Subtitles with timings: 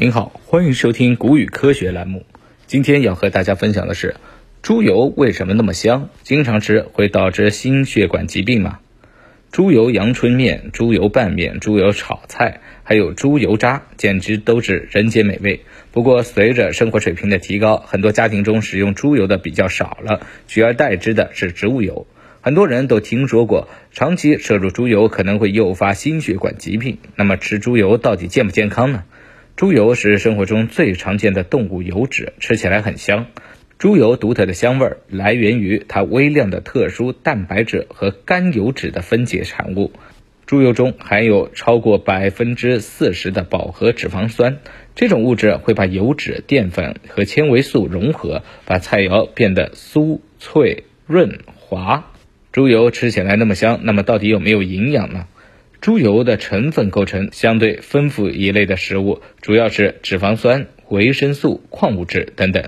[0.00, 2.24] 您好，欢迎收听谷雨科学栏目。
[2.68, 4.14] 今天要和大家分享的是，
[4.62, 6.08] 猪油为什么那么香？
[6.22, 8.78] 经常吃会导致心血管疾病吗？
[9.50, 15.62] 猪油阳春面、猪油拌面、猪油炒菜，还有猪油渣，简直都是人间美味。
[15.90, 22.06] 不过，随着生活水平的提高，很多家庭中使用猪油的比较少了，取而代之的是植物油。
[22.40, 26.98] 很多人都听说过，长期摄入猪油可能会诱发心血管疾病。
[27.16, 29.02] 那么，吃猪油到底健不健康呢？
[29.58, 33.26] 猪油是生活中最常见的动物油脂，吃起来很香。
[33.76, 39.90] 猪油独特的香味来源于它微量的特殊蛋白质和甘油脂的分解产物。
[40.46, 44.58] 猪油中含有超过百分之四十的饱和脂肪酸，
[44.94, 52.12] 这种物质会把油脂、淀粉和纤维素融合，把菜肴变得酥脆润滑。
[52.52, 55.26] 猪油吃起来那么香，那么到底有没有营养呢？
[55.80, 62.64] 猪油的成分构成相对丰富一类的食物，主要是脂肪酸、维生素、矿物质等等。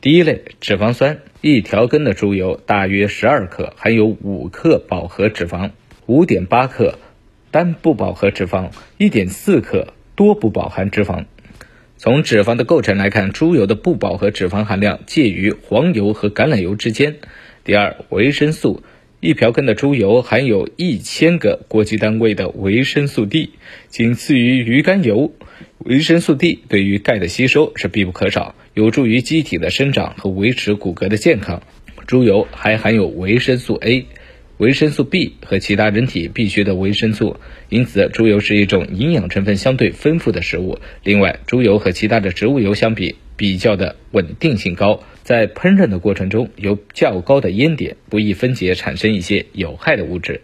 [0.00, 5.72] 第一类，脂肪酸，一条根的猪油大约十二克，含有五克饱和脂肪，
[6.06, 6.98] 五点八克
[7.50, 11.26] 单不饱和脂肪，一点四克多不饱含脂肪。
[11.98, 17.16] 从脂肪的构成来看，猪油的不饱和脂肪含量介于黄油和橄榄油之间。
[17.64, 18.82] 第二，维生素。
[19.20, 23.50] 一瓢羹的猪油含有一千个国际单位的维生素 D，
[23.88, 25.32] 仅次于鱼肝油。
[25.78, 31.64] 维生素 D 对于钙的吸收是必不可少，有助于机体的生长和维持骨骼的健康。
[32.06, 34.06] 猪油还含有维生素 A、
[34.58, 40.78] 维生素 B 和其他人体必需的维生素，因此猪油是一种营养成分相对丰富的食物。
[41.02, 50.42] 另外，猪油和其他的植物油相比，比较的稳定性高，在烹饪的过程中有较高的烟点，不易分解产生一些有害的物质。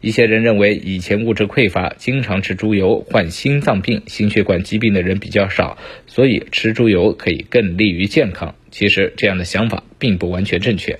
[0.00, 8.56] 一些人认为以前物质匮乏，经常吃猪油患心脏病、心血管疾病的人比较少，所以吃猪油可以更利于健康。
[8.72, 10.98] 其实这样的想法并不完全正确。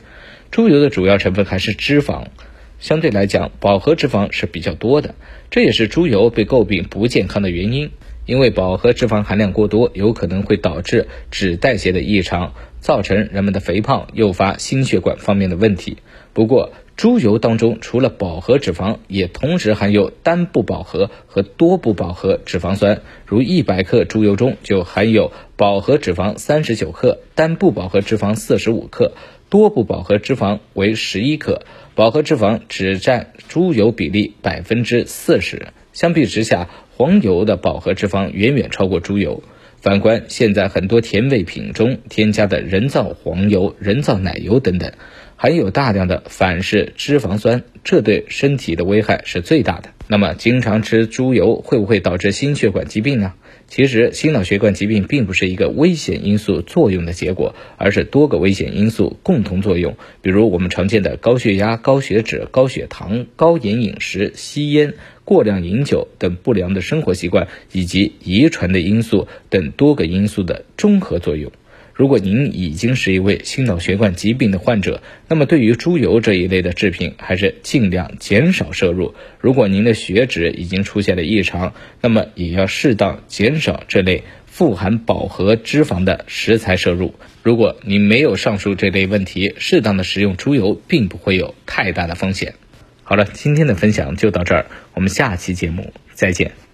[0.52, 2.26] 猪油的主要成分还是脂肪，
[2.78, 5.16] 相对来讲饱和脂肪是比较多的，
[5.50, 7.90] 这也是猪油被诟病不健康的原因。
[8.32, 15.98] 因为饱和脂肪含量过多，有可能会导致脂代谢的异常，造成人们的肥胖，诱发心血管方面的问题。
[16.32, 16.72] 不过，
[17.02, 23.02] 猪油当中除了饱和脂肪，也同时含有单不饱和和多不饱和脂肪酸。
[23.26, 29.14] 如一百克猪油中就含有饱和脂肪三十九克，单不饱和脂肪四十五克，
[29.50, 31.62] 多不饱和脂肪为十一克，
[31.96, 35.72] 饱和脂肪只占猪油比例百分之四十。
[35.92, 39.42] 相比之下，黄油的饱和脂肪远远超过猪油。
[39.80, 44.92] 反观现在很多甜味品中添加的人造黄油、人造奶油等等，
[45.42, 49.88] 含有大量的反式脂肪酸，这对身体的危害是最大的。
[50.06, 53.32] 那么，经常吃猪油会不会导致心血管疾病呢？
[53.66, 59.96] 其实，心脑血管疾病并不是一个危险因素作用的结果，而是多个危险因素共同作用。
[60.20, 71.50] 比如我们常见的高血压、高血脂、高血糖、高盐饮食、吸烟、过量饮酒等不良的生活习惯，以及遗传的因素等多个因素的综合作用。
[71.94, 79.14] 如果您已经是一位心脑血管疾病的患者，那么对于猪油这一类的制品，还是尽量减少摄入。
[79.40, 87.14] 如果您的血脂已经出现了异常，那么也要适当减少这类富含饱和脂肪的食材摄入。
[87.42, 92.54] 如果您没有上述这类问题，适当的食用猪油并不会有太大的风险。
[93.04, 96.71] 好了，今天的分享就到这儿，我们下期节目再见。